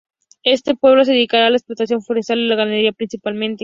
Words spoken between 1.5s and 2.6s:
la explotación forestal y la